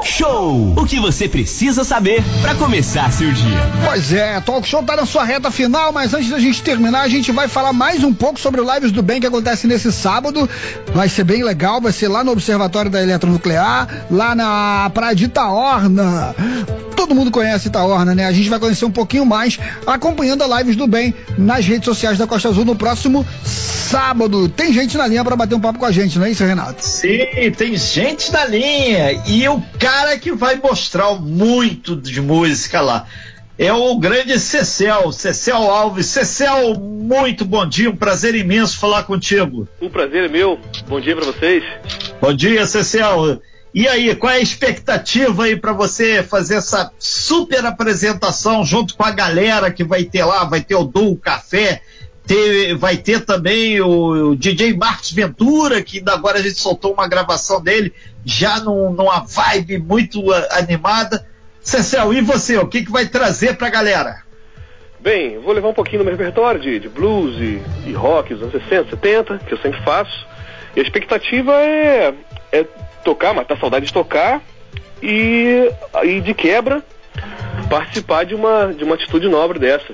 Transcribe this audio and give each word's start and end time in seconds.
Talk 0.00 0.08
Show. 0.08 0.74
O 0.78 0.86
que 0.86 0.98
você 0.98 1.28
precisa 1.28 1.84
saber 1.84 2.22
para 2.40 2.54
começar 2.54 3.12
seu 3.12 3.30
dia. 3.30 3.58
Pois 3.84 4.10
é, 4.14 4.40
Talk 4.40 4.66
Show 4.66 4.82
tá 4.82 4.96
na 4.96 5.04
sua 5.04 5.24
reta 5.24 5.50
final, 5.50 5.92
mas 5.92 6.14
antes 6.14 6.30
da 6.30 6.38
gente 6.38 6.62
terminar, 6.62 7.02
a 7.02 7.08
gente 7.08 7.30
vai 7.32 7.48
falar 7.48 7.74
mais 7.74 8.02
um 8.02 8.14
pouco 8.14 8.40
sobre 8.40 8.62
o 8.62 8.74
Lives 8.74 8.92
do 8.92 9.02
Bem 9.02 9.20
que 9.20 9.26
acontece 9.26 9.66
nesse 9.66 9.92
sábado. 9.92 10.48
Vai 10.94 11.08
ser 11.10 11.24
bem 11.24 11.44
legal, 11.44 11.82
vai 11.82 11.92
ser 11.92 12.08
lá 12.08 12.24
no 12.24 12.32
Observatório 12.32 12.90
da 12.90 13.02
Eletronuclear, 13.02 14.06
lá 14.10 14.34
na 14.34 14.90
Praia 14.94 15.14
de 15.14 15.24
Itaorna. 15.24 16.34
Todo 16.96 17.14
mundo 17.14 17.30
conhece 17.30 17.68
Itaorna, 17.68 18.14
né? 18.14 18.24
A 18.24 18.32
gente 18.32 18.48
vai 18.48 18.58
conhecer 18.58 18.86
um 18.86 18.90
pouquinho 18.90 19.26
mais 19.26 19.58
acompanhando 19.86 20.42
a 20.44 20.58
Lives 20.58 20.76
do 20.76 20.86
Bem 20.86 21.14
nas 21.36 21.66
redes 21.66 21.84
sociais 21.84 22.16
da 22.16 22.26
Costa 22.26 22.48
Azul 22.48 22.64
no 22.64 22.74
próximo 22.74 23.26
sábado. 23.90 24.48
Tem 24.48 24.72
gente 24.72 24.96
na 24.96 25.06
linha 25.06 25.24
para 25.24 25.34
bater 25.34 25.56
um 25.56 25.60
papo 25.60 25.78
com 25.78 25.84
a 25.84 25.90
gente, 25.90 26.18
não 26.18 26.26
é 26.26 26.30
isso, 26.30 26.44
Renato? 26.44 26.86
Sim, 26.86 27.18
tem 27.56 27.76
gente 27.76 28.32
na 28.32 28.44
linha. 28.44 29.20
E 29.26 29.48
o 29.48 29.60
cara 29.90 30.16
que 30.16 30.30
vai 30.30 30.54
mostrar 30.54 31.14
muito 31.14 31.96
de 31.96 32.20
música 32.20 32.80
lá 32.80 33.08
é 33.58 33.72
o 33.72 33.98
grande 33.98 34.38
Cecel, 34.38 35.10
Cecel 35.10 35.68
Alves. 35.68 36.06
Cecel, 36.06 36.74
muito 36.78 37.44
bom 37.44 37.68
dia, 37.68 37.90
um 37.90 37.96
prazer 37.96 38.36
imenso 38.36 38.78
falar 38.78 39.02
contigo. 39.02 39.68
Um 39.82 39.90
prazer 39.90 40.26
é 40.26 40.28
meu, 40.28 40.60
bom 40.86 41.00
dia 41.00 41.16
para 41.16 41.26
vocês. 41.26 41.64
Bom 42.20 42.32
dia, 42.32 42.64
Cecel. 42.66 43.42
E 43.74 43.88
aí, 43.88 44.14
qual 44.14 44.32
é 44.32 44.36
a 44.36 44.40
expectativa 44.40 45.44
aí 45.44 45.56
para 45.56 45.72
você 45.72 46.22
fazer 46.22 46.54
essa 46.54 46.92
super 46.96 47.66
apresentação 47.66 48.64
junto 48.64 48.96
com 48.96 49.04
a 49.04 49.10
galera 49.10 49.72
que 49.72 49.82
vai 49.82 50.04
ter 50.04 50.24
lá? 50.24 50.44
Vai 50.44 50.60
ter 50.60 50.76
o 50.76 50.84
Duo 50.84 51.16
Café, 51.16 51.82
ter, 52.30 52.76
vai 52.76 52.96
ter 52.96 53.24
também 53.24 53.80
o, 53.80 54.30
o, 54.30 54.36
DJ 54.36 54.76
Marcos 54.76 55.10
Ventura, 55.10 55.82
que 55.82 56.00
agora 56.06 56.38
a 56.38 56.42
gente 56.42 56.60
soltou 56.60 56.92
uma 56.92 57.08
gravação 57.08 57.60
dele, 57.60 57.92
já 58.24 58.60
num, 58.60 58.92
numa 58.92 59.24
vibe 59.26 59.78
muito 59.78 60.22
animada. 60.52 61.26
Cecel, 61.60 62.14
e 62.14 62.20
você? 62.20 62.56
O 62.56 62.68
que, 62.68 62.84
que 62.84 62.90
vai 62.92 63.06
trazer 63.06 63.56
pra 63.56 63.68
galera? 63.68 64.22
Bem, 65.00 65.40
vou 65.40 65.52
levar 65.52 65.70
um 65.70 65.74
pouquinho 65.74 65.98
do 65.98 66.04
meu 66.04 66.16
repertório 66.16 66.60
de, 66.60 66.78
de 66.78 66.88
blues 66.88 67.34
e, 67.40 67.60
e 67.88 67.92
rock 67.92 68.32
dos 68.32 68.44
anos 68.44 68.52
60, 68.62 68.90
70, 68.90 69.38
que 69.38 69.52
eu 69.52 69.58
sempre 69.58 69.82
faço. 69.82 70.24
E 70.76 70.78
a 70.78 70.82
expectativa 70.84 71.52
é, 71.60 72.14
é 72.52 72.64
tocar, 73.04 73.34
matar 73.34 73.58
saudade 73.58 73.86
de 73.86 73.92
tocar 73.92 74.40
e, 75.02 75.68
e 76.04 76.20
de 76.20 76.32
quebra 76.32 76.80
participar 77.68 78.24
de 78.24 78.36
uma, 78.36 78.72
de 78.72 78.84
uma 78.84 78.94
atitude 78.94 79.28
nobre 79.28 79.58
dessa. 79.58 79.92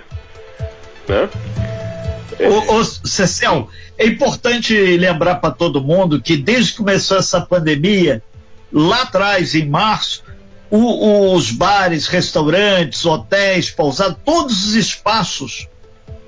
Né? 1.08 1.30
Ô, 2.40 2.74
ô, 2.74 2.84
Cecel, 2.84 3.68
é 3.96 4.06
importante 4.06 4.74
lembrar 4.96 5.36
para 5.36 5.50
todo 5.50 5.82
mundo 5.82 6.20
que 6.20 6.36
desde 6.36 6.72
que 6.72 6.78
começou 6.78 7.16
essa 7.18 7.40
pandemia, 7.40 8.22
lá 8.72 9.02
atrás, 9.02 9.54
em 9.54 9.68
março, 9.68 10.24
o, 10.70 11.34
os 11.34 11.50
bares, 11.50 12.06
restaurantes, 12.06 13.04
hotéis, 13.06 13.70
pousadas, 13.70 14.16
todos 14.24 14.66
os 14.66 14.74
espaços 14.74 15.68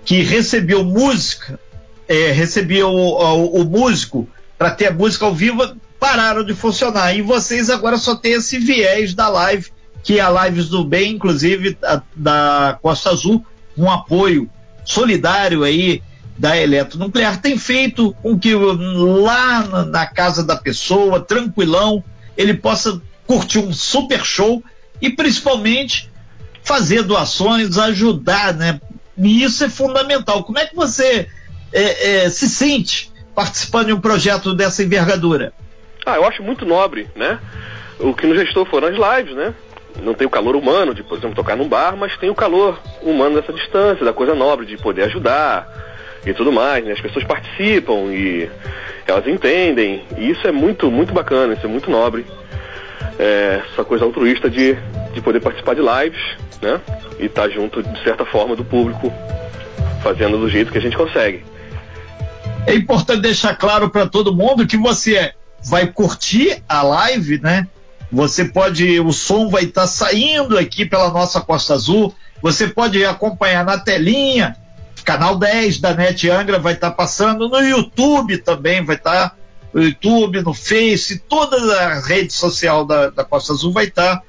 que 0.05 0.23
recebiam 0.23 0.85
música, 0.85 1.59
é, 2.07 2.31
recebiam 2.31 2.95
o, 2.95 3.11
o, 3.19 3.61
o 3.61 3.65
músico 3.65 4.29
para 4.57 4.71
ter 4.71 4.87
a 4.87 4.93
música 4.93 5.27
ao 5.27 5.35
vivo, 5.35 5.77
pararam 6.01 6.45
de 6.45 6.55
funcionar. 6.55 7.15
E 7.15 7.23
vocês 7.23 7.69
agora 7.69 7.99
só 7.99 8.15
têm 8.15 8.33
esse 8.33 8.59
viés 8.59 9.15
da 9.15 9.29
live, 9.29 9.71
que 10.03 10.19
é 10.19 10.23
a 10.23 10.45
Lives 10.45 10.69
do 10.69 10.85
Bem, 10.85 11.13
inclusive 11.13 11.77
a, 11.83 12.01
da 12.15 12.79
Costa 12.81 13.11
Azul, 13.11 13.45
um 13.77 13.91
apoio 13.91 14.49
solidário 14.89 15.65
aí 15.65 16.03
da 16.37 16.57
eletronuclear 16.57 17.43
tem 17.43 17.59
feito 17.59 18.15
com 18.23 18.39
que 18.39 18.55
lá 18.55 19.85
na 19.85 20.07
casa 20.07 20.43
da 20.45 20.57
pessoa, 20.57 21.21
tranquilão, 21.21 22.03
ele 22.37 22.55
possa 22.55 23.01
curtir 23.27 23.59
um 23.59 23.73
super 23.73 24.25
show 24.25 24.63
e 25.03 25.11
principalmente 25.11 26.11
fazer 26.63 27.03
doações, 27.03 27.77
ajudar, 27.77 28.55
né? 28.55 28.81
E 29.19 29.43
isso 29.43 29.65
é 29.65 29.69
fundamental. 29.69 30.45
Como 30.45 30.59
é 30.59 30.67
que 30.67 30.75
você 30.75 31.29
é, 31.73 32.25
é, 32.25 32.31
se 32.31 32.49
sente 32.49 33.13
participando 33.35 33.89
de 33.89 33.93
um 33.93 34.01
projeto 34.01 34.55
dessa 34.55 34.83
envergadura? 34.83 35.53
Ah, 36.07 36.17
eu 36.17 36.25
acho 36.25 36.43
muito 36.43 36.65
nobre, 36.65 37.09
né? 37.15 37.39
O 37.99 38.15
que 38.15 38.27
nos 38.27 38.39
restou 38.39 38.65
foram 38.65 38.89
as 38.89 38.95
lives, 38.95 39.37
né? 39.37 39.53
Não 40.03 40.15
tem 40.15 40.27
o 40.27 40.31
calor 40.31 40.55
humano 40.55 40.95
de, 40.95 41.03
por 41.03 41.19
exemplo, 41.19 41.37
tocar 41.37 41.57
num 41.57 41.69
bar, 41.69 41.97
mas 41.97 42.17
tem 42.17 42.31
o 42.31 42.35
calor 42.35 42.79
humano 43.03 43.41
dessa 43.41 43.53
distância, 43.53 44.05
da 44.05 44.13
coisa 44.13 44.35
nobre, 44.35 44.67
de 44.67 44.77
poder 44.77 45.05
ajudar 45.05 45.69
e 46.25 46.33
tudo 46.33 46.53
mais, 46.53 46.85
né? 46.85 46.93
As 46.93 47.01
pessoas 47.01 47.25
participam 47.25 48.13
e 48.13 48.49
elas 49.07 49.27
entendem, 49.27 50.05
e 50.17 50.31
isso 50.31 50.47
é 50.47 50.53
muito, 50.53 50.91
muito 50.91 51.13
bacana, 51.13 51.55
isso 51.55 51.67
é 51.67 51.69
muito 51.69 51.91
nobre. 51.91 52.27
É, 53.19 53.63
essa 53.73 53.85
coisa 53.85 54.05
altruísta 54.05 54.49
de, 54.49 54.77
de 55.13 55.21
poder 55.21 55.41
participar 55.41 55.75
de 55.75 55.81
lives, 55.81 56.23
né? 56.63 56.81
E 57.19 57.27
estar 57.27 57.43
tá 57.43 57.49
junto, 57.49 57.83
de 57.83 58.03
certa 58.05 58.25
forma, 58.25 58.55
do 58.55 58.65
público, 58.65 59.13
fazendo 60.03 60.39
do 60.39 60.49
jeito 60.49 60.71
que 60.71 60.79
a 60.79 60.81
gente 60.81 60.97
consegue. 60.97 61.45
É 62.67 62.75
importante 62.75 63.23
deixar 63.23 63.57
claro 63.57 63.89
para 63.91 64.07
todo 64.07 64.35
mundo 64.35 64.67
que 64.67 64.77
você 64.77 65.33
vai 65.65 65.87
curtir 65.87 66.63
a 66.69 66.83
live, 66.83 67.41
né? 67.41 67.67
Você 68.11 68.47
pode, 68.47 68.99
o 69.01 69.13
som 69.13 69.49
vai 69.49 69.65
estar 69.65 69.83
tá 69.83 69.87
saindo 69.87 70.57
aqui 70.57 70.87
pela 70.87 71.11
nossa 71.11 71.41
Costa 71.41 71.75
Azul. 71.75 72.15
Você 72.43 72.69
pode 72.69 73.05
acompanhar 73.05 73.65
na 73.65 73.79
telinha, 73.79 74.57
canal 75.05 75.39
10 75.39 75.81
da 75.81 75.95
NET 75.95 76.29
Angra 76.29 76.59
vai 76.59 76.75
estar 76.75 76.91
tá 76.91 76.97
passando, 76.97 77.49
no 77.49 77.61
YouTube 77.61 78.39
também 78.39 78.85
vai 78.85 78.97
estar, 78.97 79.31
tá, 79.31 79.37
no 79.73 79.83
YouTube, 79.83 80.43
no 80.43 80.55
Face, 80.55 81.19
toda 81.29 81.57
a 81.81 82.01
rede 82.01 82.33
social 82.33 82.85
da, 82.85 83.11
da 83.11 83.25
Costa 83.25 83.53
Azul 83.53 83.73
vai 83.73 83.87
estar 83.87 84.17
tá 84.17 84.23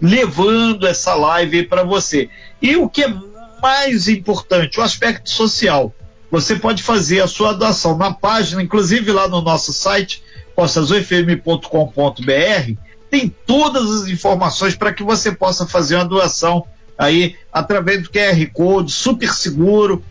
levando 0.00 0.86
essa 0.86 1.14
live 1.14 1.64
para 1.64 1.82
você. 1.82 2.28
E 2.60 2.76
o 2.76 2.88
que 2.88 3.04
é 3.04 3.14
mais 3.62 4.08
importante, 4.08 4.78
o 4.78 4.82
aspecto 4.82 5.30
social. 5.30 5.94
Você 6.30 6.56
pode 6.56 6.82
fazer 6.82 7.20
a 7.20 7.28
sua 7.28 7.52
doação 7.52 7.96
na 7.96 8.12
página, 8.12 8.62
inclusive 8.62 9.10
lá 9.12 9.28
no 9.28 9.40
nosso 9.40 9.72
site, 9.72 10.22
costasufm.com.br 10.54 12.84
tem 13.14 13.32
todas 13.46 13.88
as 14.02 14.08
informações 14.08 14.74
para 14.74 14.92
que 14.92 15.04
você 15.04 15.30
possa 15.30 15.64
fazer 15.64 15.94
uma 15.94 16.04
doação 16.04 16.66
aí 16.98 17.36
através 17.52 18.02
do 18.02 18.10
QR 18.10 18.44
Code, 18.52 18.90
super 18.90 19.32
seguro, 19.32 20.04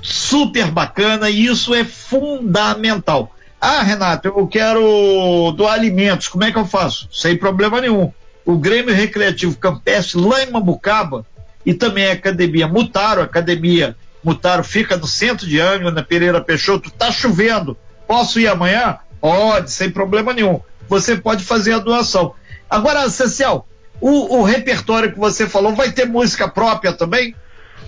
super 0.00 0.70
bacana, 0.70 1.28
e 1.28 1.46
isso 1.46 1.74
é 1.74 1.82
fundamental. 1.82 3.34
Ah, 3.60 3.82
Renato, 3.82 4.28
eu 4.28 4.46
quero 4.46 5.52
doar 5.56 5.74
alimentos, 5.74 6.28
como 6.28 6.44
é 6.44 6.52
que 6.52 6.58
eu 6.58 6.64
faço? 6.64 7.08
Sem 7.12 7.36
problema 7.36 7.80
nenhum. 7.80 8.12
O 8.44 8.56
Grêmio 8.56 8.94
Recreativo 8.94 9.58
Campestre, 9.58 10.20
lá 10.20 10.40
em 10.40 10.48
Mambucaba, 10.52 11.26
e 11.66 11.74
também 11.74 12.06
a 12.06 12.12
Academia 12.12 12.68
Mutaro, 12.68 13.20
a 13.20 13.24
Academia 13.24 13.96
Mutaro 14.22 14.62
fica 14.62 14.96
no 14.96 15.08
centro 15.08 15.44
de 15.44 15.60
Angra, 15.60 15.90
na 15.90 16.04
Pereira 16.04 16.40
Peixoto, 16.40 16.88
tá 16.88 17.10
chovendo, 17.10 17.76
posso 18.06 18.38
ir 18.38 18.46
amanhã? 18.46 18.98
Pode, 19.20 19.70
sem 19.70 19.90
problema 19.90 20.32
nenhum 20.32 20.60
você 20.88 21.16
pode 21.16 21.44
fazer 21.44 21.74
a 21.74 21.78
doação. 21.78 22.34
Agora, 22.68 23.08
Cecil, 23.10 23.64
o, 24.00 24.38
o 24.38 24.42
repertório 24.42 25.12
que 25.12 25.18
você 25.18 25.46
falou 25.46 25.74
vai 25.74 25.92
ter 25.92 26.06
música 26.06 26.48
própria 26.48 26.92
também? 26.92 27.34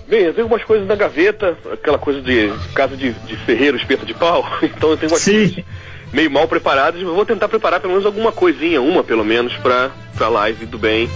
Bem, 0.07 0.21
eu 0.21 0.33
tenho 0.33 0.45
algumas 0.45 0.63
coisas 0.63 0.87
na 0.87 0.95
gaveta, 0.95 1.57
aquela 1.71 1.97
coisa 1.97 2.21
de 2.21 2.51
casa 2.73 2.95
de, 2.95 3.11
de 3.11 3.35
ferreiro, 3.37 3.77
espeto 3.77 4.05
de 4.05 4.13
pau, 4.13 4.45
então 4.61 4.91
eu 4.91 4.97
tenho 4.97 5.11
umas 5.11 5.21
Sim. 5.21 5.31
coisas 5.31 5.65
meio 6.13 6.29
mal 6.29 6.47
preparadas, 6.47 7.01
mas 7.01 7.13
vou 7.13 7.25
tentar 7.25 7.47
preparar 7.47 7.79
pelo 7.79 7.93
menos 7.93 8.05
alguma 8.05 8.33
coisinha, 8.33 8.81
uma 8.81 9.03
pelo 9.03 9.23
menos, 9.23 9.55
pra, 9.57 9.91
pra 10.15 10.27
live 10.27 10.65
do 10.65 10.77
bem 10.77 11.09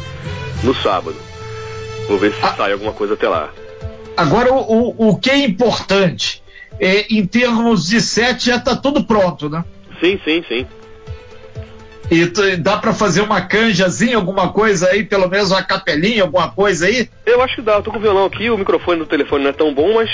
no 0.63 0.73
sábado. 0.73 1.17
Vou 2.07 2.17
ver 2.17 2.31
se 2.33 2.39
ah. 2.41 2.55
sai 2.55 2.71
alguma 2.71 2.93
coisa 2.93 3.15
até 3.15 3.27
lá. 3.27 3.49
Agora, 4.15 4.53
o, 4.53 4.93
o, 4.97 5.09
o 5.09 5.17
que 5.17 5.29
é 5.29 5.37
importante, 5.39 6.41
é, 6.79 7.13
em 7.13 7.25
termos 7.25 7.87
de 7.87 7.99
set, 7.99 8.45
já 8.45 8.57
tá 8.57 8.73
tudo 8.73 9.03
pronto, 9.03 9.49
né? 9.49 9.65
Sim, 9.99 10.19
sim, 10.23 10.43
sim. 10.47 10.67
E 12.09 12.27
tu, 12.27 12.41
dá 12.57 12.77
para 12.77 12.93
fazer 12.93 13.21
uma 13.21 13.41
canjazinha, 13.41 14.15
alguma 14.15 14.49
coisa 14.51 14.89
aí, 14.89 15.03
pelo 15.03 15.27
menos 15.27 15.51
uma 15.51 15.63
capelinha, 15.63 16.23
alguma 16.23 16.51
coisa 16.51 16.85
aí? 16.85 17.09
Eu 17.25 17.41
acho 17.41 17.55
que 17.55 17.61
dá, 17.61 17.73
eu 17.73 17.83
tô 17.83 17.91
com 17.91 17.97
o 17.97 18.01
violão 18.01 18.25
aqui, 18.25 18.49
o 18.49 18.57
microfone 18.57 18.99
do 18.99 19.05
telefone 19.07 19.43
não 19.43 19.49
é 19.49 19.53
tão 19.53 19.73
bom, 19.73 19.95
mas, 19.95 20.09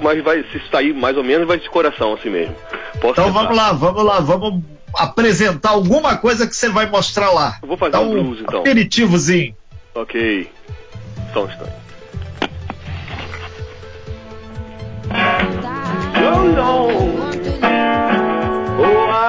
mas 0.00 0.22
vai 0.22 0.44
se 0.44 0.62
sair 0.70 0.94
mais 0.94 1.16
ou 1.16 1.24
menos, 1.24 1.46
vai 1.46 1.58
de 1.58 1.68
coração 1.68 2.14
assim 2.14 2.30
mesmo. 2.30 2.54
Posso 3.00 3.20
então 3.20 3.26
tentar. 3.26 3.40
vamos 3.42 3.56
lá, 3.56 3.72
vamos 3.72 4.04
lá, 4.04 4.20
vamos 4.20 4.62
apresentar 4.96 5.70
alguma 5.70 6.16
coisa 6.16 6.46
que 6.46 6.54
você 6.54 6.68
vai 6.68 6.88
mostrar 6.88 7.30
lá. 7.30 7.58
Eu 7.60 7.68
vou 7.68 7.76
fazer 7.76 7.96
um 7.96 8.10
blues 8.10 8.40
então. 8.40 8.60
Aperitivozinho. 8.60 9.56
Ok. 9.94 10.48
Só 11.32 11.44
um 11.44 11.48
instante. 11.48 11.84
So 16.14 16.30
long. 16.56 17.03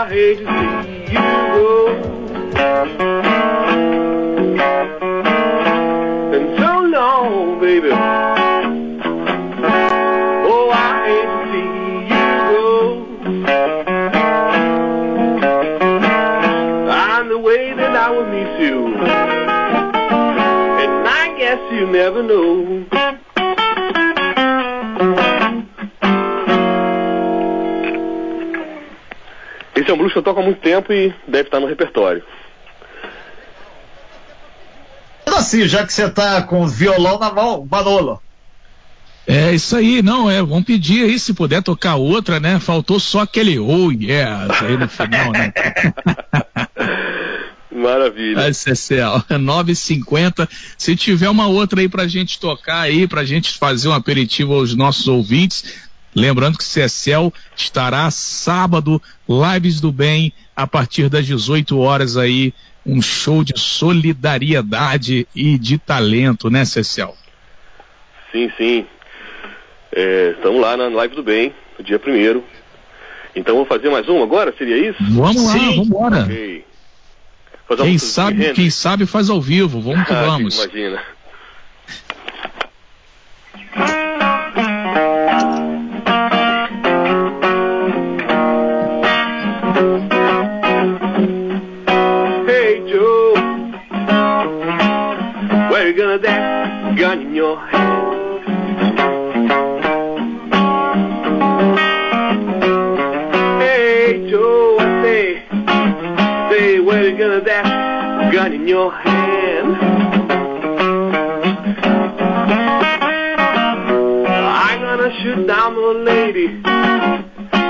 I 0.05 0.09
hate 0.09 0.37
to 0.37 0.43
see 0.45 1.13
you 1.13 1.25
go. 1.55 1.67
Been 6.29 6.47
so 6.59 6.71
long, 6.93 7.59
baby. 7.59 7.89
Oh, 10.45 10.69
I 10.71 10.75
hate 11.07 11.29
to 11.33 11.45
see 11.51 11.69
you 12.13 12.25
go. 12.53 12.69
And 16.91 17.25
the 17.31 17.39
way 17.39 17.73
that 17.73 17.95
I 17.95 18.11
will 18.11 18.27
miss 18.27 18.59
you. 18.61 18.95
And 20.83 21.07
I 21.07 21.35
guess 21.35 21.59
you 21.71 21.87
never 21.87 22.21
know. 22.21 22.94
Esse 29.85 29.91
é 29.91 29.93
um 29.93 29.97
blues 29.99 30.11
que 30.11 30.17
eu 30.17 30.23
toco 30.23 30.39
há 30.39 30.43
muito 30.43 30.61
tempo 30.61 30.91
e 30.91 31.13
deve 31.27 31.47
estar 31.47 31.59
no 31.59 31.67
repertório. 31.67 32.23
Assim, 35.27 35.67
já 35.67 35.85
que 35.85 35.93
você 35.93 36.09
tá 36.09 36.41
com 36.41 36.63
o 36.63 36.67
violão 36.67 37.19
na 37.19 37.31
mão, 37.31 37.67
Manolo. 37.69 38.19
É 39.27 39.53
isso 39.53 39.75
aí, 39.75 40.01
não, 40.01 40.29
é, 40.29 40.41
vamos 40.41 40.63
pedir 40.63 41.03
aí 41.03 41.19
se 41.19 41.35
puder 41.35 41.61
tocar 41.61 41.97
outra, 41.97 42.39
né? 42.39 42.59
Faltou 42.59 42.99
só 42.99 43.21
aquele 43.21 43.59
oh 43.59 43.91
yeah 43.91 44.47
aí 44.63 44.75
no 44.75 44.89
final, 44.89 45.31
né? 45.31 45.53
Maravilha. 47.71 48.35
Vai, 48.35 48.53
Cecel, 48.53 49.23
9h50. 49.29 50.47
Se 50.77 50.95
tiver 50.95 51.29
uma 51.29 51.47
outra 51.47 51.81
aí 51.81 51.89
pra 51.89 52.07
gente 52.07 52.39
tocar 52.39 52.81
aí, 52.81 53.07
pra 53.07 53.23
gente 53.23 53.51
fazer 53.51 53.89
um 53.89 53.93
aperitivo 53.93 54.53
aos 54.53 54.73
nossos 54.73 55.07
ouvintes, 55.07 55.84
lembrando 56.15 56.57
que 56.57 56.63
Cecel 56.63 57.33
estará 57.55 58.09
sábado, 58.09 59.01
Lives 59.27 59.81
do 59.81 59.91
Bem, 59.91 60.31
a 60.55 60.65
partir 60.65 61.09
das 61.09 61.25
18 61.25 61.77
horas 61.77 62.15
aí, 62.17 62.53
um 62.85 63.01
show 63.01 63.43
de 63.43 63.59
solidariedade 63.59 65.27
e 65.35 65.57
de 65.57 65.77
talento, 65.77 66.49
né, 66.49 66.63
Cecel? 66.63 67.15
Sim, 68.31 68.51
sim. 68.57 68.85
É, 69.91 70.33
estamos 70.35 70.61
lá 70.61 70.75
na 70.77 70.87
Live 70.89 71.15
do 71.15 71.23
Bem, 71.23 71.53
no 71.77 71.83
dia 71.83 71.99
primeiro. 71.99 72.43
Então 73.35 73.55
vou 73.55 73.65
fazer 73.65 73.89
mais 73.89 74.07
um 74.07 74.23
agora? 74.23 74.53
Seria 74.57 74.77
isso? 74.77 74.97
Vamos 75.11 75.43
lá, 75.43 75.51
Sim. 75.53 75.69
vamos 75.71 75.87
embora. 75.87 76.23
Ok. 76.23 76.65
Fazer 77.67 77.81
uma 77.81 77.87
Quem 77.89 77.97
sabe, 77.97 78.53
quem 78.53 78.69
sabe 78.69 79.05
faz 79.05 79.29
ao 79.29 79.41
vivo, 79.41 79.81
vamos 79.81 80.07
que 80.07 80.13
Ah, 80.13 80.25
vamos. 80.25 80.63
Imagina. 80.63 81.01
That 96.19 96.97
gun 96.97 97.21
in 97.21 97.35
your 97.35 97.57
hand? 97.57 98.41
Hey 103.61 104.29
Joe, 104.29 104.77
I 104.79 105.03
say, 105.03 105.45
say 106.51 106.79
where 106.79 107.09
you 107.09 107.17
gonna 107.17 107.41
that 107.41 108.31
gun 108.33 108.53
in 108.53 108.67
your 108.67 108.91
hand? 108.91 109.75
I'm 114.37 114.81
gonna 114.81 115.11
shoot 115.21 115.47
down 115.47 115.75
the 115.75 116.03
lady. 116.05 116.47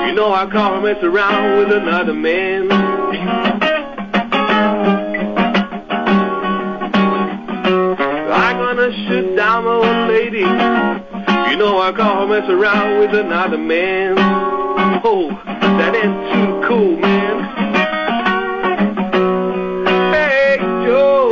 You 0.07 0.13
know 0.13 0.33
I 0.33 0.47
call 0.51 0.75
her 0.75 0.81
mess 0.81 1.03
around 1.03 1.57
with 1.57 1.71
another 1.71 2.13
man. 2.13 3.54
I 11.85 11.91
her 11.91 12.25
mess 12.25 12.49
around 12.49 12.97
with 12.97 13.13
another 13.13 13.59
man. 13.59 14.15
Oh, 15.05 15.29
that 15.45 15.93
ain't 15.93 16.17
too 16.33 16.67
cool, 16.67 16.97
man. 16.97 17.43
Hey, 20.11 20.57
Joe. 20.83 21.29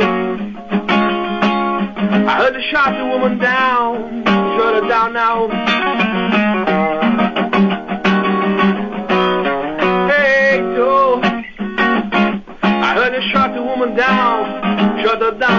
I 2.28 2.36
heard 2.38 2.54
they 2.54 2.62
shot 2.70 2.96
the 2.96 3.04
woman 3.04 3.38
down. 3.38 4.24
Shut 4.56 4.74
her 4.80 4.88
down 4.88 5.12
now. 5.12 5.48
Hey, 10.06 10.58
Joe. 10.76 11.20
I 12.62 12.94
heard 12.94 13.12
they 13.12 13.28
shot 13.32 13.54
the 13.56 13.62
woman 13.64 13.96
down. 13.96 15.02
Shut 15.02 15.20
her 15.20 15.36
down 15.36 15.53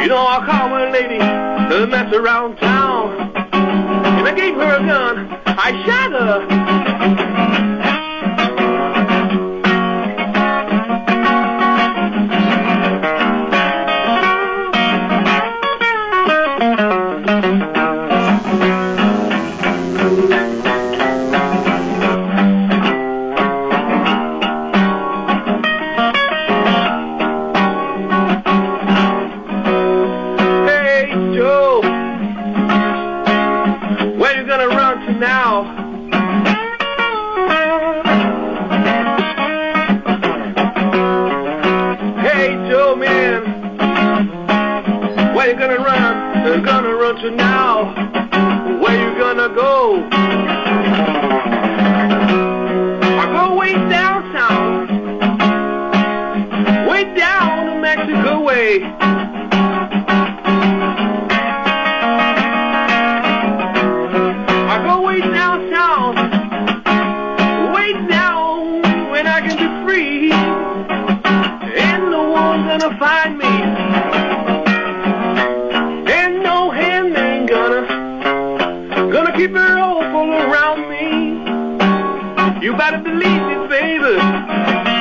You 0.00 0.08
know 0.08 0.26
I 0.26 0.46
call 0.46 0.70
my 0.70 0.90
lady, 0.90 1.18
uh, 1.18 1.86
mess 1.86 2.14
around 2.14 2.56
town. 2.56 3.12
And 3.52 4.26
I 4.26 4.32
gave 4.34 4.54
her 4.54 4.76
a 4.76 4.86
gun. 4.86 5.40
I 5.44 5.84
shot 5.84 6.12
her. 6.12 6.89
country 47.10 47.30
now. 47.32 48.06
You 82.62 82.76
better 82.76 82.98
believe 82.98 83.42
me, 83.46 83.68
baby. 83.68 84.99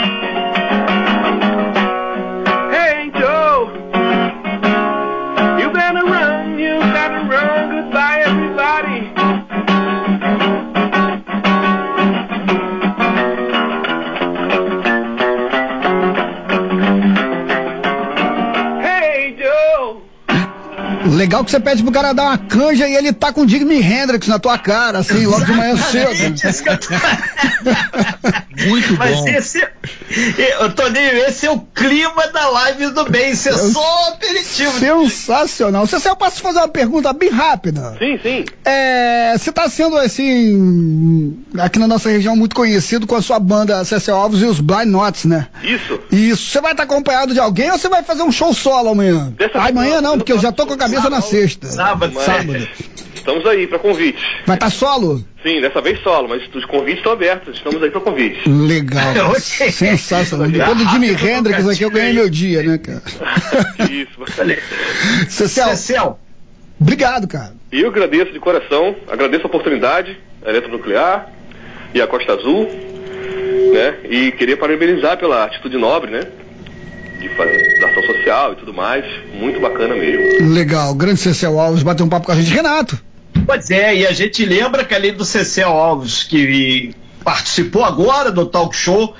Legal 21.20 21.44
que 21.44 21.52
você 21.52 21.60
pede 21.60 21.84
pro 21.84 21.92
cara 21.92 22.14
dar 22.14 22.28
uma 22.28 22.38
canja 22.38 22.88
e 22.88 22.96
ele 22.96 23.12
tá 23.12 23.34
com 23.34 23.42
o 23.42 23.48
Jimi 23.48 23.82
Hendrix 23.82 24.26
na 24.26 24.40
tua 24.40 24.58
cara, 24.58 25.00
assim, 25.00 25.26
logo 25.26 25.44
de 25.44 25.52
manhã 25.52 25.76
cedo. 25.76 26.14
Muito 28.66 28.94
Mas 28.98 29.18
bom. 29.18 29.28
esse, 29.28 29.68
Toninho, 30.76 31.18
esse 31.28 31.46
é 31.46 31.52
o 31.52 31.60
clima 31.60 32.28
da 32.28 32.50
live 32.50 32.88
do 32.88 33.06
bem, 33.10 33.32
isso 33.32 33.50
é 33.50 33.54
só 33.54 34.10
aperitivo. 34.10 34.72
Sensacional. 34.80 35.86
Cecil, 35.86 36.12
eu 36.12 36.16
posso 36.16 36.42
fazer 36.42 36.60
uma 36.60 36.68
pergunta 36.68 37.14
bem 37.14 37.30
rápida? 37.30 37.96
Sim, 38.00 38.20
sim. 38.22 38.46
É, 38.66 39.36
você 39.38 39.52
tá 39.52 39.70
sendo 39.70 39.98
assim, 39.98 41.38
aqui 41.58 41.80
na 41.80 41.88
nossa 41.88 42.10
região, 42.10 42.36
muito 42.36 42.56
conhecido 42.56 43.06
com 43.06 43.16
a 43.16 43.22
sua 43.22 43.40
banda 43.40 43.84
Cecil 43.86 44.16
Alves 44.16 44.42
e 44.42 44.46
os 44.46 44.60
Blind 44.60 44.88
Notes, 44.88 45.26
né? 45.26 45.48
Isso. 45.64 46.00
Isso. 46.12 46.50
Você 46.52 46.62
vai 46.62 46.72
estar 46.72 46.84
acompanhado 46.84 47.34
de 47.34 47.40
alguém 47.40 47.72
ou 47.72 47.78
você 47.78 47.90
vai 47.90 48.04
fazer 48.04 48.24
um 48.24 48.32
show 48.32 48.54
solo 48.54 48.90
amanhã? 48.90 49.32
Dessa 49.38 49.58
Ah, 49.58 49.64
vez 49.66 49.76
amanhã 49.76 50.02
não, 50.02 50.18
porque 50.18 50.32
eu 50.32 50.40
já 50.40 50.52
tô 50.52 50.66
com 50.66 50.74
a 50.74 50.78
cabeça 50.78 51.10
na 51.10 51.22
sábado. 51.22 51.30
sexta. 51.30 51.68
Sábado. 51.68 52.20
Sábado. 52.20 52.68
Estamos 53.14 53.46
aí 53.46 53.68
para 53.68 53.80
convites. 53.80 54.24
Vai 54.46 54.56
estar 54.56 54.68
tá 54.68 54.72
solo? 54.72 55.24
Sim, 55.42 55.62
dessa 55.62 55.80
vez 55.80 56.02
solo, 56.02 56.28
mas 56.28 56.44
os 56.54 56.66
convites 56.66 56.98
estão 56.98 57.14
abertos. 57.14 57.56
Estamos 57.56 57.82
aí 57.82 57.90
para 57.90 58.02
convites. 58.02 58.46
Legal. 58.46 59.36
Sensacional. 59.40 60.50
Depois 60.50 60.78
do 60.78 60.90
Jimi 60.90 61.12
Hendrix 61.12 61.68
aqui 61.68 61.84
eu 61.84 61.92
ganhei 61.92 62.14
meu 62.14 62.30
dia, 62.30 62.62
né, 62.62 62.78
cara? 62.78 63.02
Isso. 63.90 64.20
Cecel. 65.30 65.68
Cecel. 65.70 66.20
Obrigado, 66.80 67.28
cara. 67.28 67.54
E 67.72 67.82
eu 67.82 67.90
agradeço 67.90 68.32
de 68.32 68.40
coração, 68.40 68.96
agradeço 69.10 69.44
a 69.44 69.48
oportunidade, 69.48 70.18
a 70.46 70.50
Eletronuclear 70.50 71.30
e 71.94 72.02
a 72.02 72.08
Costa 72.08 72.34
Azul, 72.34 72.70
né? 73.74 73.96
E 74.10 74.32
queria 74.34 74.58
parabenizar 74.58 75.18
pela 75.18 75.46
atitude 75.46 75.78
nobre, 75.78 76.12
né? 76.12 76.22
De 77.20 77.30
fazer 77.30 77.80
da 77.80 77.88
ação 77.90 78.04
social 78.04 78.54
e 78.54 78.56
tudo 78.58 78.74
mais. 78.74 79.06
Muito 79.34 79.60
bacana 79.60 79.96
mesmo. 79.96 80.54
Legal. 80.54 80.94
Grande 80.96 81.20
Cecel 81.20 81.60
Alves 81.60 81.84
bateu 81.84 82.06
um 82.06 82.10
papo 82.10 82.26
com 82.26 82.32
a 82.32 82.36
gente. 82.36 82.54
Renato. 82.54 83.09
Pois 83.50 83.72
é, 83.72 83.96
e 83.96 84.06
a 84.06 84.12
gente 84.12 84.46
lembra 84.46 84.86
que 84.86 84.94
além 84.94 85.12
do 85.12 85.26
Cecel 85.26 85.72
Alves, 85.72 86.22
que 86.22 86.94
participou 87.24 87.84
agora 87.84 88.32
do 88.32 88.46
talk 88.46 88.76
show, 88.76 89.16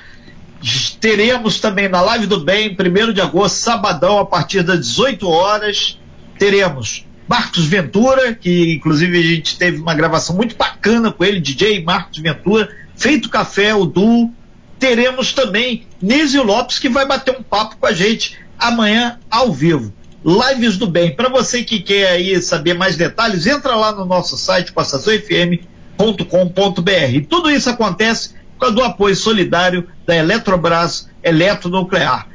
teremos 1.00 1.58
também 1.58 1.88
na 1.88 2.00
Live 2.00 2.28
do 2.28 2.38
Bem, 2.38 2.70
1 2.78 3.12
de 3.12 3.20
agosto, 3.20 3.56
sabadão, 3.56 4.20
a 4.20 4.24
partir 4.24 4.62
das 4.62 4.86
18 4.86 5.28
horas, 5.28 5.98
teremos 6.38 7.04
Marcos 7.26 7.66
Ventura, 7.66 8.32
que 8.32 8.74
inclusive 8.74 9.18
a 9.18 9.22
gente 9.22 9.58
teve 9.58 9.78
uma 9.78 9.96
gravação 9.96 10.36
muito 10.36 10.54
bacana 10.54 11.10
com 11.10 11.24
ele, 11.24 11.40
DJ 11.40 11.82
Marcos 11.82 12.18
Ventura, 12.18 12.68
feito 12.94 13.28
café, 13.28 13.74
o 13.74 13.84
duo. 13.84 14.32
Teremos 14.78 15.32
também 15.32 15.88
Nísio 16.00 16.44
Lopes, 16.44 16.78
que 16.78 16.88
vai 16.88 17.04
bater 17.04 17.36
um 17.36 17.42
papo 17.42 17.78
com 17.78 17.86
a 17.86 17.92
gente 17.92 18.38
amanhã 18.56 19.18
ao 19.28 19.52
vivo. 19.52 19.92
Lives 20.24 20.76
do 20.76 20.86
Bem. 20.86 21.14
Para 21.14 21.28
você 21.28 21.64
que 21.64 21.80
quer 21.80 22.10
aí 22.10 22.40
saber 22.42 22.74
mais 22.74 22.96
detalhes, 22.96 23.46
entra 23.46 23.74
lá 23.74 23.92
no 23.92 24.04
nosso 24.04 24.36
site, 24.36 24.72
passaçãofm.com.br. 24.72 27.26
Tudo 27.28 27.50
isso 27.50 27.70
acontece 27.70 28.34
com 28.58 28.66
o 28.66 28.84
apoio 28.84 29.16
solidário 29.16 29.88
da 30.06 30.14
Eletrobras 30.14 31.08
Eletronuclear. 31.22 32.28